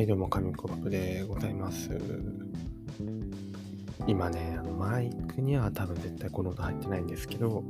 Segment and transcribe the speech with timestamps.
[0.00, 1.90] はい、どうも、紙コップでございます。
[4.06, 7.62] 今ね、あのマイクには多分絶対この音入ってないんですけど、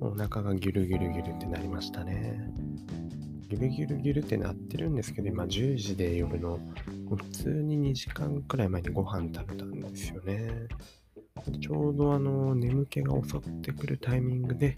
[0.00, 2.52] お腹がギュルギュルギュルってなりましたね。
[3.48, 6.60] ギュルギュルギュルってなってるんですけど、今10時で夜の、
[7.10, 10.68] 普通に2時間くらい前にご飯食べたんですよね。
[11.60, 14.76] ちょうどあの、眠気が襲ってくるタイミングで、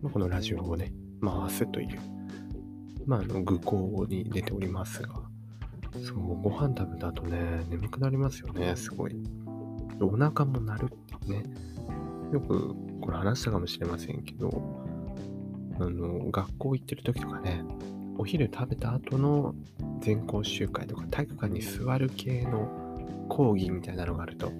[0.00, 1.98] まこのラジオをね、回すという、
[3.04, 5.33] まあ、あの、愚行に出ておりますが、
[6.02, 9.16] そう、ご飯食べた後ね、眠くなりますよね、すごい。
[10.00, 11.44] お腹も鳴るっていうね。
[12.32, 14.50] よくこれ話したかもしれませんけど、
[15.78, 17.64] あの、学校行ってる時とかね、
[18.18, 19.54] お昼食べた後の
[20.00, 24.52] 全校集会とか体育館に座る系の講義みたいなのがあると、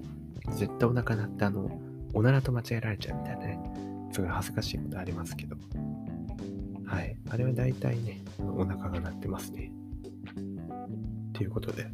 [0.51, 1.81] 絶対お腹鳴ってあの、
[2.13, 3.59] おならと間違えられちゃうみたいなね、
[4.13, 5.57] すごい恥ずかしいことありますけど。
[6.87, 7.17] はい。
[7.31, 9.73] あれは大体ね、お腹が鳴ってますね。
[11.35, 11.87] ということで、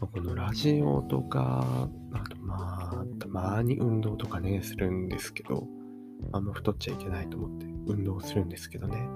[0.00, 5.66] このラジオとか、あとまあ、たまに運動とかね、するんですけど、
[6.32, 9.08] あんま太っちゃいけないと思って運動するんですけどね。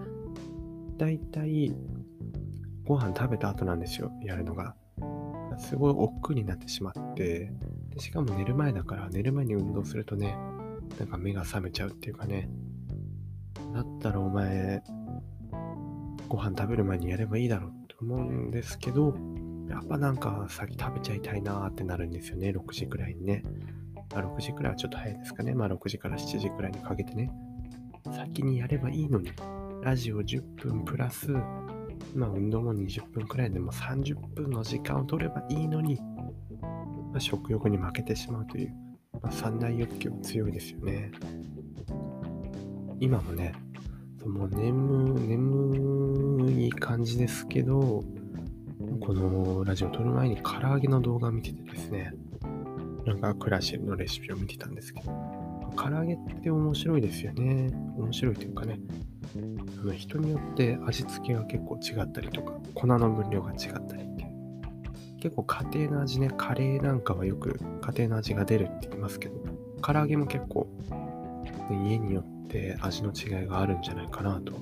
[0.98, 1.72] だいたい
[2.84, 4.74] ご飯食べた後なんですよ、やるのが。
[5.58, 7.52] すごい億劫になってしまって、
[7.90, 10.36] でしかも寝る前だから、寝る前に運動するとね、
[10.98, 12.50] なんか目が覚めちゃうっていうかね、
[13.72, 14.82] だったらお前、
[16.28, 19.14] ご飯食べる前にやればいいだろう思うんですけど、
[19.68, 23.42] やっぱなんか先食べちゃいたいなーってなるんですよね、6時くらいにね。
[24.12, 25.54] まあ、6時くらいはちょっと早いですかね。
[25.54, 27.30] まあ6時から7時くらいにかけてね。
[28.14, 29.32] 先にやればいいのに、
[29.82, 31.32] ラジオ10分プラス、
[32.14, 36.00] まあ運動も20分くらいでも30分の時間を取ればいいのに、
[37.12, 38.74] まあ、食欲に負けてしまうという、
[39.20, 41.10] まあ、三大欲求は強いですよね。
[43.00, 43.52] 今もね、
[44.26, 48.02] もう眠、眠い感じですけど、
[49.00, 52.12] このラジオ撮る前に唐揚げの動画を見ててですね、
[53.04, 55.12] なんかクラシルのレシピを見てたんですけど、
[55.76, 57.70] 唐揚げって面白いですよね。
[57.96, 58.80] 面白いというかね、
[59.80, 64.26] あの人によって味付けが結構違ったりとか、粉の分量が違ったりって。
[65.20, 69.34] 結構家庭の味ね、カレーなんかはよく家庭の味が出るって言いますけど、
[69.82, 70.66] 唐揚げも結構、
[71.70, 72.35] ね家によって
[72.80, 74.54] 味の違いがあるんじゃないかなと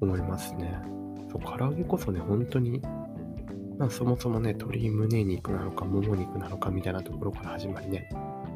[0.00, 0.80] 思いますね。
[1.30, 2.80] そう、唐揚げこそね、本当に、
[3.78, 8.08] まあそもそもね、鶏胸肉なのか、もも肉なのかみたいなところから始まりね、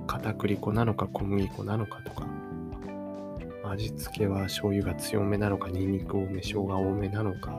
[0.07, 2.27] 片栗粉なのか、小麦粉なのかとか、
[3.65, 7.53] 味付けは醤油が強めなのか、ニンニク多め、生姜多めなのか、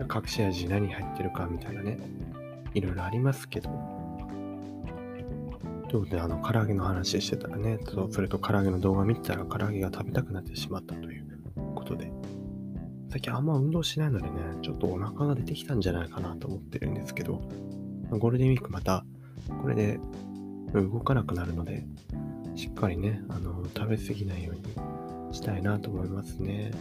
[0.00, 1.98] 隠し味何入ってるかみたいなね、
[2.74, 3.70] いろいろありますけど、
[5.94, 11.24] というで、あの、唐揚げの話してたらね、そうそれと唐揚げの動画見てたら、唐揚げが食べたくなってしまったという
[11.76, 12.10] ことで、
[13.10, 17.42] 最近あんま運動しないのでね、ちょっとお腹が出てきたんじゃないかなと思ってるんですけど、
[18.10, 19.06] ゴールデンウィークまた、
[19.62, 20.00] これで
[20.72, 21.86] 動かなくなるので、
[22.56, 26.72] しっかりね、あの、食べ過ぎないようにしたいなと思いますね。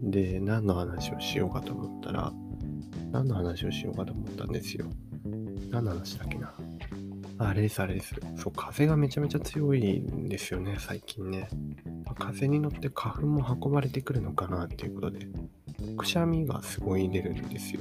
[0.00, 2.32] で、何の話をしようかと思ったら、
[3.12, 4.86] 何の話をしようかと思ったんですよ。
[5.70, 6.54] 何の話だっけな？
[7.40, 8.16] あれです、あれです。
[8.36, 11.48] そう、風がめちゃめちゃ強いんですよね、最近ね。
[12.18, 15.28] 風に乗って花粉も運ばれてくるのかなっていうことで、
[15.96, 17.80] くしゃみがすごい出るんですよ。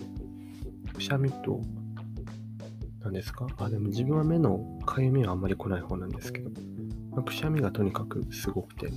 [0.94, 1.60] くしゃみと、
[3.04, 3.48] 何ですか？
[3.58, 8.88] あ、でも自分は目のかゆみはあんまり来ない方なんですけど、くしゃみがとにかくすごくて、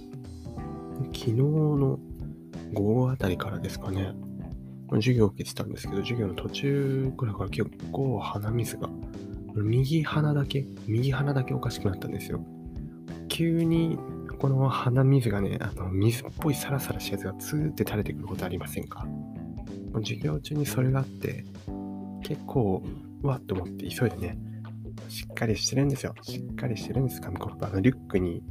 [1.14, 1.98] 昨日の
[2.74, 4.12] 午後あたりからですかね、
[4.92, 8.90] 授業を受けてたんですけど、授業の途中くらいから結構鼻水が、
[9.54, 12.44] 右鼻だけ、右鼻だけおかしくなったんですよ。
[13.28, 13.98] 急に
[14.38, 19.06] この鼻水がね、あの水っぽいサラサラしたやつがツーって垂れてくることありませんか？
[20.02, 21.44] 授業中にそれがあって、
[22.22, 22.82] 結構、
[23.22, 24.38] わっと思って急いでね、
[25.08, 26.14] しっかりしてるんですよ。
[26.22, 27.66] しっかりしてるんです、紙コップ。
[27.66, 28.42] あの、リュックに、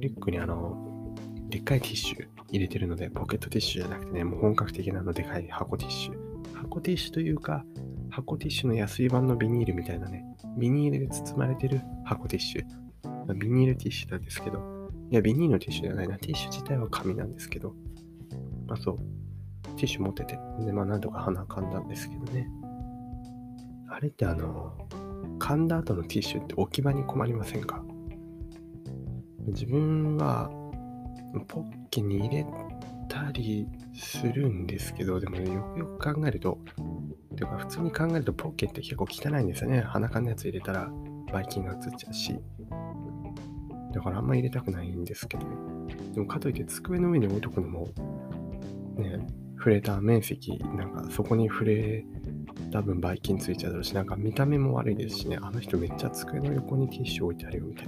[0.00, 1.14] リュックにあの、
[1.48, 6.14] でっかいティッシュ入れてるので、ポケットティッシュじゃなくてね、もう本格的なのでかい箱ティッシュ。
[6.54, 7.64] 箱ティッシュというか、
[8.10, 10.24] 箱ティッシュの安い版のビニールみたいなね、
[10.56, 12.64] ビニールで包まれてる箱ティッシュ。
[13.34, 16.18] ビニールティッシュなんですけど、いや、ビニールのティッシュじゃないな。
[16.18, 17.74] ティッシュ自体は紙なんですけど、
[18.66, 22.48] まあそう、ティッシュ持ってて、で、まあなんとか鼻かんだんですけどね。
[23.88, 24.72] あれってあの、
[25.38, 27.84] 噛んだ後のティッシュって置き場に困りませんか？
[29.46, 30.50] 自分は、
[31.48, 32.46] ポッケに入れ
[33.08, 36.58] たりするんですけど、でもよくよく考えると、
[37.44, 39.80] てか普通に考えるとポッケって結構汚いんですよね。
[39.80, 40.90] 鼻かんのやつ入れたら
[41.32, 42.38] ばい菌が移っちゃうし。
[43.92, 45.46] だからあんま入れたくないんですけど、
[46.14, 47.88] でもかといって机の上に置いとくのも、
[48.96, 49.26] ね、
[49.58, 52.06] 触れた面積、なんかそこに触れ
[52.70, 57.86] た分ばい菌ついちゃうだろうし、なんか見た目も悪いですしね、あの人めっちゃ机の横にティッシュ置いてあるよみたい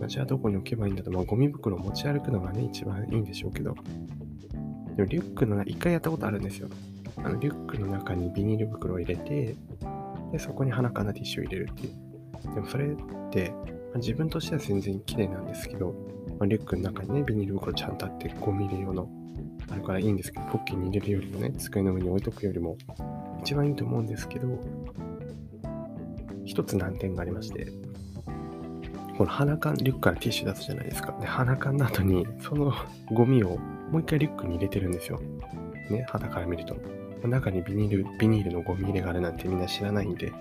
[0.00, 0.08] な。
[0.08, 3.74] じゃあどこに置けばいいんだと、まあ、ゴミ袋持ち歩くのがね、一番いいんでしょうけど、
[4.96, 6.68] でもリュックの、一回やったことあるんですよ。
[7.18, 9.56] あのリュックの中にビニール袋を入れて、
[10.32, 12.54] で、そこに鼻からティッシュを入れるっていう。
[12.54, 12.96] でもそれっ
[13.30, 15.94] て、まあ、自分としては全然綺麗なんですけど、
[16.38, 19.08] まあ、リュックの中にね、ビニール袋ちゃんとあって、5ミリ用の、
[19.70, 22.76] あるからいいんですけど、ポッケに入れるよりもね、机の上に置いとくよりも、
[23.40, 24.48] 一番いいと思うんですけど、
[26.44, 27.66] 一つ難点がありまして、
[29.16, 31.16] この鼻缶、リュックからティッシュ出すじゃないですか。
[31.20, 32.72] で、鼻缶の後に、その
[33.12, 33.56] ゴミを
[33.90, 35.20] もう一回リュックに入れてるんですよ。
[35.90, 36.76] ね、肌から見ると。
[37.24, 40.28] 中にビニール、ビニールのゴミ入れがあるなんてみんな知らないんで。
[40.28, 40.32] っ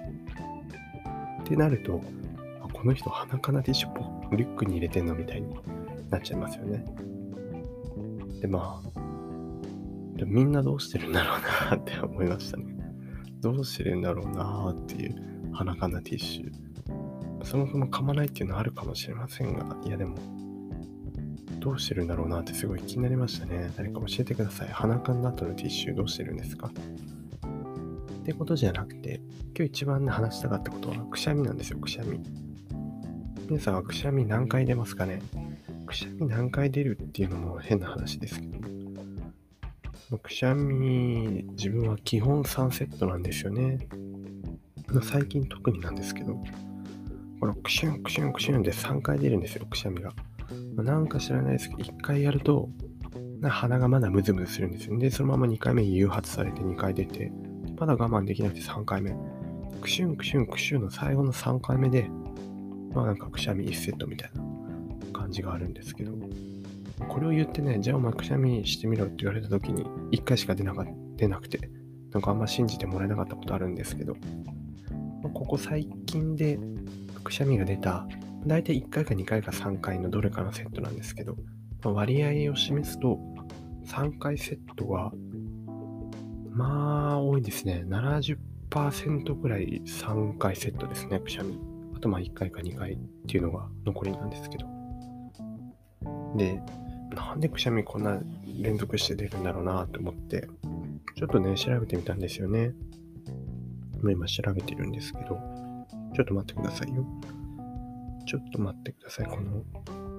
[1.44, 2.02] てなると、
[2.74, 5.48] この人鼻かなティッシュリュックに入れてんのみたいに
[6.10, 6.86] なっちゃいますよね。
[8.42, 8.90] で、まあ、
[10.18, 12.66] でみんなどうしてるんだろうなって思いましたね。
[13.42, 15.16] どうしてるんだろうなっていう
[15.54, 16.52] 鼻かなティッシュ。
[17.44, 20.18] そもそも噛まないっていうのはあるかもしれませんが、いやでも、
[21.66, 23.72] どうしてるんだろうなってすごい気になりましたね。
[23.76, 24.68] 誰か教えてください。
[24.68, 26.68] 鼻かんだ後のティッシュどうしてるんですか？
[26.68, 26.72] っ
[28.24, 29.20] てことじゃなくて、
[29.58, 32.20] 今日一番、話したかったことは、くしゃみなんですよ、くしゃみ。
[33.50, 35.24] 皆さんはくしゃみ何回出ますかね？
[35.88, 38.46] くしゃみ何回出るっていうのも変な話ですけ
[40.12, 43.88] ど、くしゃみ、自分は基本3セットなんですよね。
[45.02, 46.44] 最近特になんですけど、
[47.40, 50.14] このクシュンクシュンクシュンで3回出るんですよ、くしゃみが。
[50.76, 52.70] ま、なんか知らないですけど、1回やると、
[53.42, 54.98] 鼻がまだムズムズするんですよ。
[54.98, 57.32] で、そのまま2回目誘発されて2回出て、
[57.78, 59.16] まだ我慢できなくて3回目。
[59.82, 62.10] クシュンクシュンクシュンの最後の3回目で、
[62.94, 66.14] まあなんかくしゃみ1セットみたいな感じがあるんですけど、
[67.10, 70.86] これを言ってね、じゃあお前くしゃみしてみろって言われた時に1回しか出なか
[71.18, 71.70] 出なくて、
[72.12, 74.16] なんかあんま信じてもらえなかったことあるんですけど、
[75.22, 76.58] ま、ここ最近で
[77.24, 78.08] くしゃみが出た
[78.46, 81.36] 大体1回か2回か3回のどれかのセットなんですけど、
[81.84, 83.20] まあ、割合を示すと、
[83.88, 85.12] 3回セットは、
[86.52, 87.84] まあ、多いですね。
[87.88, 91.60] 70%くらい3回セットですね、くしゃみ。
[91.96, 92.98] あと、まあ、1回か2回っ
[93.28, 94.68] ていうのが残りなんですけど。
[96.36, 96.62] で、
[97.16, 98.22] なんでくしゃみこんな
[98.62, 100.48] 連続して出るんだろうなと思って、
[101.16, 102.74] ちょっとね、調べてみたんですよね。
[104.04, 105.40] 今調べてるんですけど、
[106.14, 107.06] ちょっと待ってくださいよ。
[108.26, 109.28] ちょっと待ってください。
[109.28, 109.64] この、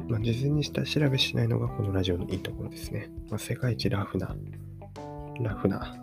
[0.08, 3.10] まあ、事前に下調べしないのがこのラジオのいいところですね。
[3.30, 4.34] まあ、世界一ラフな、
[5.40, 5.96] ラフな、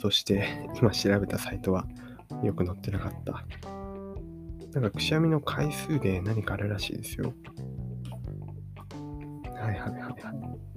[0.00, 1.86] そして今調べたサイトは
[2.42, 3.44] よく載ってなかった。
[4.72, 7.32] なんかくしゃみの回数で何かあるらしいですよ。
[9.54, 10.76] はいはいはいはい。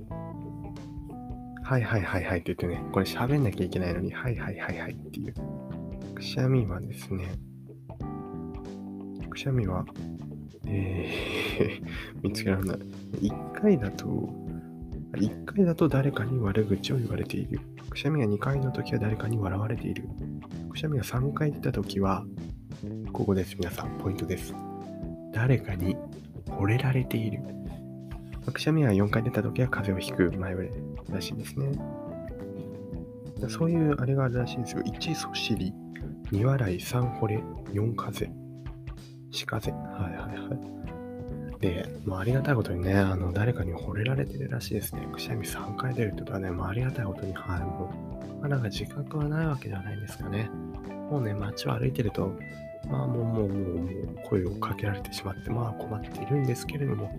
[1.64, 5.34] はいはいはいはいって言ってね、これ喋んなきゃいけないのに、はいはいはいはいっていう。
[6.16, 7.28] くしゃみはですね、
[9.30, 9.86] くしゃみは
[10.72, 12.78] えー、見つけられない。
[13.22, 14.06] 1回だと、
[15.14, 17.60] 1回だと誰かに悪口を言われている。
[17.90, 20.04] くしゃみが2回の時は誰かに笑われている。
[20.70, 22.24] くしゃみが3回出た時は、
[23.12, 23.56] ここです。
[23.58, 24.54] 皆さん、ポイントです。
[25.34, 25.98] 誰かに
[26.48, 27.42] 惚れられている。
[28.52, 30.72] くしゃみが4回出た時は風邪をひく前触れ
[31.12, 31.72] らしいですね。
[33.48, 34.84] そういうあれがあるらしいんですよ。
[34.84, 35.74] 1そしり、
[36.32, 37.38] 2笑い、3惚れ、
[37.72, 38.26] 4風。
[38.26, 38.32] し
[39.46, 39.72] かぜ。
[39.72, 41.60] はいはいはい。
[41.60, 45.08] で、もうありがたいことにね、あの、誰かに惚れられてるらしいですね。
[45.12, 47.92] くしゃみ3回出るってことはね、もうありがたいことに、はい、も
[48.38, 50.50] う、まあ、なんか自覚はないわけではないんですかね。
[51.12, 52.34] もうね、街を歩いてると、
[52.88, 57.12] まあもう、もう、もう、もう声をかけられてしまって、まあ困っているんですけれども、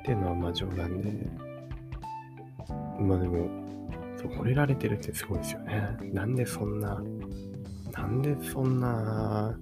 [0.00, 1.12] っていうのはまあ冗談で、
[2.98, 3.48] まあでも、
[4.16, 5.96] そう、惚れられてるってすごいですよね。
[6.12, 7.02] なんでそんな、
[7.92, 9.56] なんでそんな、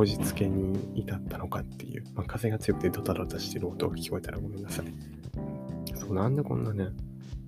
[0.00, 4.86] こじつけに至ったのかっていう、まあ、風が強くてドタドタしてる音が聞こえたらごめんなさい。
[5.94, 6.88] そう、なんでこんなね、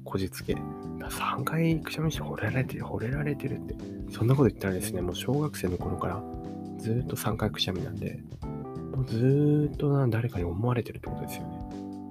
[0.04, 0.52] こじつけ。
[0.52, 3.74] 3回くしゃみして惚れられてる、惚れられてるって、
[4.10, 6.22] そんなこと言ったらですね、もう小学生の頃から
[6.76, 8.22] ずっと3回くしゃみなんで、
[8.94, 11.58] もうずっとな誰かに思われてるってことですよね。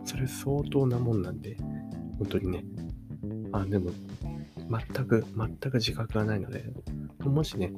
[0.06, 1.56] それ相当なもんなんで、
[2.18, 2.64] 本当にね。
[3.52, 3.92] あ、でも、
[4.58, 6.66] 全く、全く自覚がないので、
[7.20, 7.72] もしね、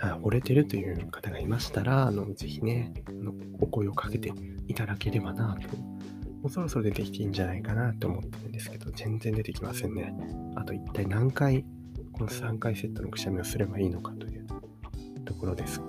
[0.00, 4.32] あ惚れてるという方がいましたら、あのぜひねあの、お声をかけて
[4.66, 5.76] いただければなと。
[5.76, 10.14] もうそろそろ出てきていいんじゃないかなと思ってるんですけど、全然出てきませんね。
[10.54, 11.64] あと一体何回、
[12.12, 14.46] この3回セットのくしゃみをすればいいのかという
[15.24, 15.80] ところです。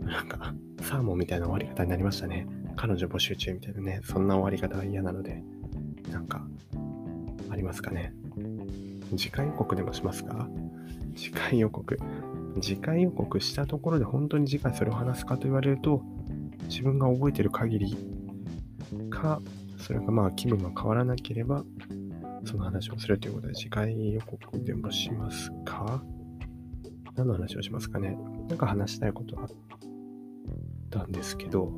[0.00, 2.46] なんか、サーモンみたいな終わり方になりましたね。
[2.76, 5.42] 彼女募集中みたいなね、そんな終わり方は嫌なので、
[6.10, 6.46] なんか、
[7.50, 8.14] ありますかね
[9.16, 10.48] 次回予告でもしますか
[11.16, 11.98] 次回予告。
[12.60, 16.02] 次回予告したところで本当に次回それを話すかと言われると、
[16.68, 17.96] 自分が覚えてる限り
[19.10, 19.40] か、
[19.78, 21.64] それがまあ気分が変わらなければ、
[22.44, 26.02] その話をするということで、次回予告でもしますか？
[27.16, 28.16] 何の話をしますかね？
[28.48, 29.48] なんか話したいことあっ
[30.90, 31.72] たんですけど、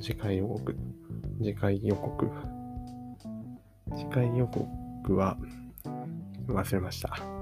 [0.00, 0.76] 次回予告、
[1.38, 2.30] 次回予告、
[3.96, 5.36] 次回予告は
[6.46, 7.37] 忘れました。